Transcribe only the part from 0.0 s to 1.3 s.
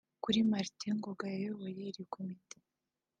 Kuri Martin Ngoga